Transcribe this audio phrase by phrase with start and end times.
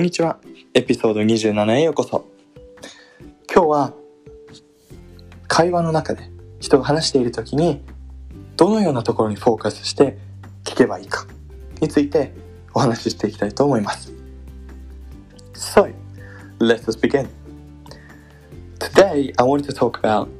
[0.00, 0.38] こんにちは。
[0.72, 2.24] エピソード27へようこそ。
[3.52, 3.92] 今日は
[5.46, 7.82] 会話の中で人が話している時に
[8.56, 10.16] どのようなところにフォーカスして
[10.64, 11.26] 聞けばいいか
[11.82, 12.32] について
[12.72, 14.10] お話ししていきたいと思います。
[15.52, 15.92] So,
[16.60, 17.28] let us begin.
[18.78, 20.30] Today I want to talk about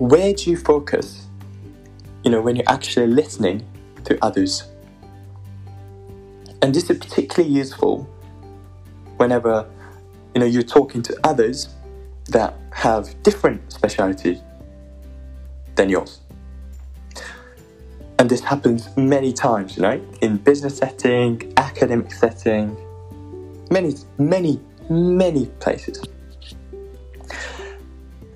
[0.00, 1.28] where do you focus,
[2.24, 3.62] you know, when you're actually listening
[4.02, 4.68] to others.
[6.60, 8.08] And this is particularly useful
[9.16, 9.68] whenever
[10.34, 11.68] you know you're talking to others
[12.28, 14.40] that have different specialities
[15.76, 16.20] than yours.
[18.18, 22.76] And this happens many times, you know, in business setting, academic setting,
[23.70, 26.02] many, many, many places.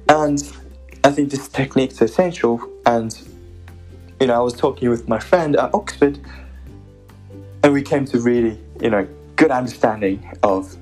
[0.09, 0.52] And
[1.02, 2.60] I think this technique is essential.
[2.85, 3.19] And,
[4.21, 6.19] you know, I was talking with my friend at Oxford,
[7.62, 9.09] and we came to really, you know,
[9.41, 10.77] good understanding of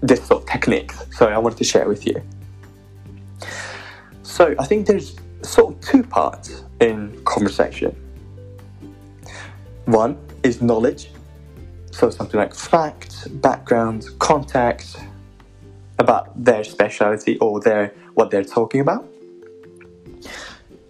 [0.00, 1.04] this sort of techniques.
[1.10, 2.22] So I wanted to share with you.
[4.22, 7.94] So I think there's sort of two parts in conversation.
[9.84, 11.10] One is knowledge,
[11.90, 14.96] so something like facts, background, context
[15.98, 19.06] about their specialty or their what they're talking about.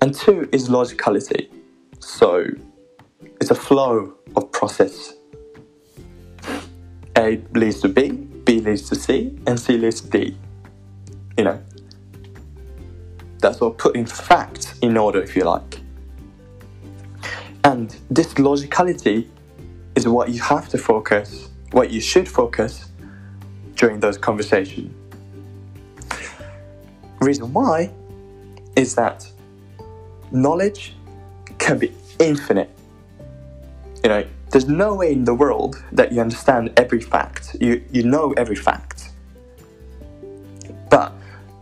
[0.01, 1.49] And two is logicality,
[1.99, 2.47] so
[3.41, 5.18] it's a flow of process
[7.19, 10.37] a leads to B, B leads to C, and C leads to D.
[11.37, 11.63] You know,
[13.39, 15.81] that's all putting facts in order, if you like.
[17.65, 19.29] And this logicality
[19.95, 22.89] is what you have to focus, what you should focus
[23.75, 24.95] during those conversations.
[27.21, 27.93] Reason why
[28.77, 29.29] is that
[30.31, 30.95] knowledge
[31.59, 32.71] can be infinite.
[34.05, 37.57] You know, there's no way in the world that you understand every fact.
[37.61, 39.11] You, you know every fact.
[40.91, 41.13] But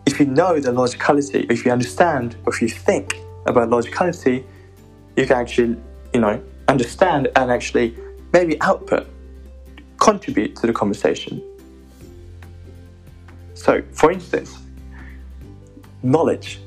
[0.06, 4.44] if you know the logicality, if you understand, if you think about logicality,
[5.16, 5.76] you can actually,
[6.14, 7.96] you know, understand and actually
[8.32, 9.08] maybe output,
[9.98, 11.42] contribute to the conversation.
[13.54, 14.56] So, for instance,
[16.02, 16.60] knowledge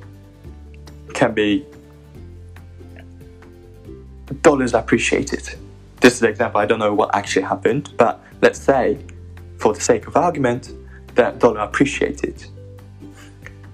[1.13, 1.65] can be
[4.41, 5.55] dollars appreciated
[6.01, 8.99] this is an example, I don't know what actually happened, but let's say,
[9.57, 10.71] for the sake of argument,
[11.15, 12.45] that dollar appreciated.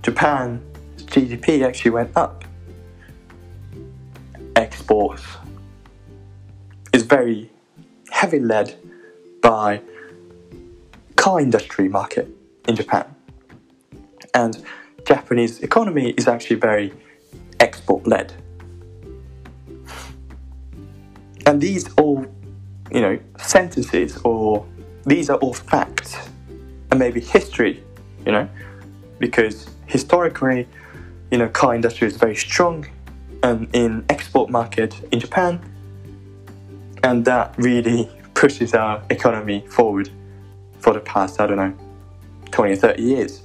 [0.02, 0.62] Japan's
[1.03, 2.44] GDP actually went up.
[4.56, 5.24] Exports
[6.94, 7.52] is very
[8.09, 8.75] heavily led
[9.41, 9.81] by
[11.16, 12.28] car industry market
[12.68, 13.06] in Japan.
[14.34, 14.64] And
[15.06, 16.94] Japanese economy is actually very
[17.59, 18.34] export led.
[21.45, 22.25] And these all,
[22.91, 24.66] you know, sentences or
[25.06, 26.17] these are all facts
[26.89, 27.83] and maybe history,
[28.25, 28.50] you know,
[29.19, 30.67] because historically,
[31.31, 32.88] you know, car industry is very strong
[33.44, 35.61] and in export market in Japan,
[37.03, 40.09] and that really pushes our economy forward
[40.79, 41.73] for the past, I don't know,
[42.51, 43.44] 20 or 30 years.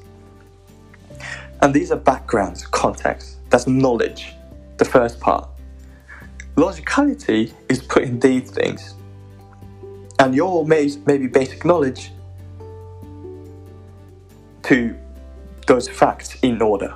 [1.61, 4.33] And these are backgrounds, context, that's knowledge,
[4.79, 5.50] the first part.
[6.61, 8.95] Logicality is putting these things
[10.19, 12.13] and your maybe basic knowledge
[14.65, 14.95] to
[15.67, 16.95] those facts in order.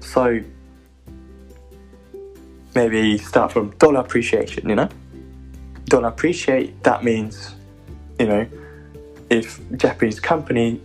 [0.00, 0.40] So
[2.74, 4.88] maybe start from dollar appreciation, you know?
[5.84, 7.54] Dollar appreciate, that means,
[8.18, 8.46] you know,
[9.28, 10.80] if Japanese company,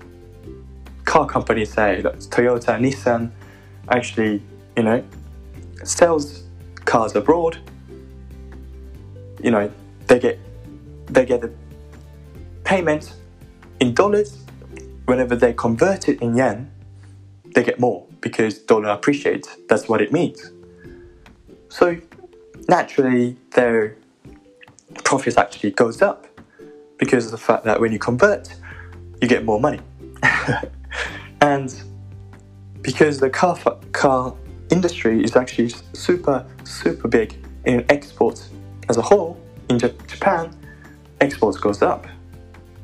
[1.05, 3.31] car companies say that Toyota, Nissan
[3.87, 4.43] actually,
[4.75, 5.01] you know,
[5.85, 6.48] sells
[6.89, 7.59] cars abroad,
[9.43, 9.71] you know,
[10.07, 10.39] they get
[11.05, 11.51] they get the
[12.63, 13.13] payment
[13.79, 14.43] in dollars.
[15.05, 16.69] Whenever they convert it in yen,
[17.55, 19.55] they get more because dollar appreciates.
[19.67, 20.51] That's what it means.
[21.69, 21.97] So
[22.67, 23.95] naturally, their
[25.03, 26.27] profits actually goes up
[26.97, 28.53] because of the fact that when you convert,
[29.21, 29.79] you get more money.
[31.41, 31.83] and
[32.81, 33.57] because the car
[33.91, 34.35] car
[34.69, 37.35] industry is actually super, super big
[37.65, 38.49] in exports
[38.87, 39.39] as a whole.
[39.69, 40.55] In Japan,
[41.21, 42.07] exports goes up.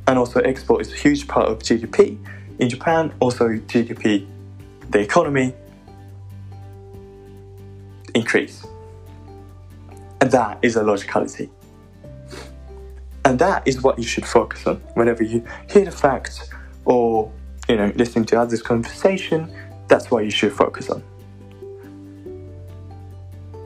[0.08, 2.18] And also export is a huge part of GDP.
[2.60, 4.28] In Japan, also GDP,
[4.90, 5.54] the economy
[8.14, 8.66] increase.
[10.22, 11.50] And that is a logicality.
[13.26, 16.50] And that is what you should focus on whenever you hear the facts
[16.86, 17.32] or
[17.68, 19.52] you know listening to others' conversation.
[19.88, 21.04] That's what you should focus on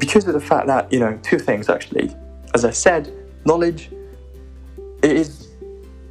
[0.10, 2.12] because of the fact that, you know, two things actually.
[2.56, 3.14] As I said,
[3.46, 3.92] knowledge
[5.04, 5.50] it is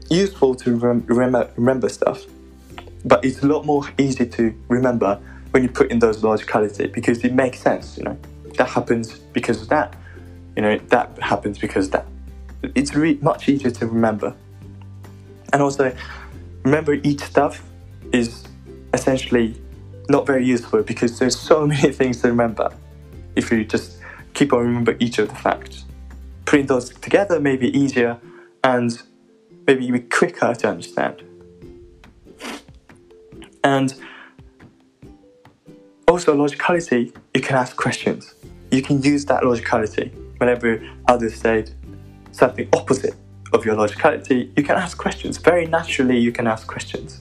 [0.08, 2.22] useful to rem- remember, remember stuff,
[3.04, 7.24] but it's a lot more easy to remember when you put in those logicality because
[7.24, 7.98] it makes sense.
[7.98, 8.16] You know,
[8.56, 9.96] that happens because of that.
[10.54, 12.06] You know, that happens because that.
[12.76, 14.32] It's re- much easier to remember.
[15.52, 15.92] And also,
[16.62, 17.64] remember each stuff
[18.12, 18.44] is
[18.94, 19.60] essentially
[20.08, 22.72] not very useful because there's so many things to remember
[23.38, 23.98] if you just
[24.34, 25.84] keep on remember each of the facts.
[26.44, 28.18] Putting those together may be easier
[28.64, 29.00] and
[29.66, 31.22] maybe even quicker to understand.
[33.64, 33.94] And
[36.06, 38.34] also logicality, you can ask questions.
[38.70, 41.64] You can use that logicality whenever others say
[42.32, 43.14] something opposite
[43.52, 45.38] of your logicality, you can ask questions.
[45.38, 47.20] Very naturally, you can ask questions.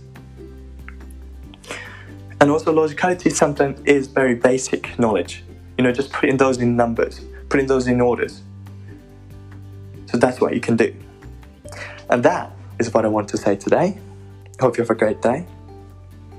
[2.39, 5.43] And also, logicality sometimes is very basic knowledge.
[5.77, 8.41] You know, just putting those in numbers, putting those in orders.
[10.07, 10.95] So that's what you can do.
[12.09, 13.97] And that is what I want to say today.
[14.59, 15.45] Hope you have a great day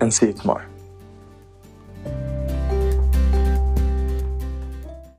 [0.00, 0.66] and see you tomorrow.